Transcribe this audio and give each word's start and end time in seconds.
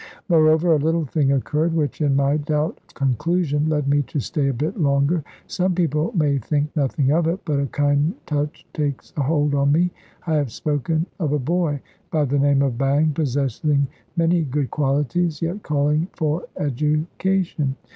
Moreover, 0.29 0.73
a 0.73 0.79
little 0.79 1.05
thing 1.05 1.31
occurred, 1.31 1.75
which, 1.75 2.01
in 2.01 2.15
my 2.15 2.35
doubt 2.37 2.79
of 2.87 2.95
conclusion, 2.95 3.69
led 3.69 3.87
me 3.87 4.01
to 4.07 4.19
stay 4.19 4.47
a 4.47 4.51
bit 4.51 4.79
longer. 4.79 5.23
Some 5.45 5.75
people 5.75 6.11
may 6.15 6.39
think 6.39 6.75
nothing 6.75 7.11
of 7.11 7.27
it, 7.27 7.39
but 7.45 7.59
a 7.59 7.67
kind 7.67 8.15
touch 8.25 8.65
takes 8.73 9.13
a 9.15 9.21
hold 9.21 9.53
on 9.53 9.71
me. 9.71 9.91
I 10.25 10.33
have 10.37 10.51
spoken 10.51 11.05
of 11.19 11.33
a 11.33 11.37
boy, 11.37 11.81
by 12.09 12.25
the 12.25 12.39
name 12.39 12.63
of 12.63 12.79
Bang, 12.79 13.11
possessing 13.11 13.85
many 14.17 14.41
good 14.43 14.71
qualities, 14.71 15.39
yet 15.39 15.61
calling 15.61 16.07
for 16.13 16.47
education. 16.57 17.75